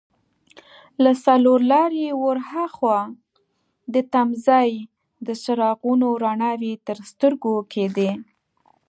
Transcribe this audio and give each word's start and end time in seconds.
له 1.03 1.11
څلور 1.25 1.59
لارې 1.73 2.07
ور 2.23 2.37
هاخوا 2.49 2.99
د 3.93 3.95
تمځای 4.13 4.71
د 5.27 5.29
څراغونو 5.43 6.07
رڼاوې 6.23 6.73
تر 6.87 6.97
سترګو 7.11 7.53
کېدې. 7.73 8.11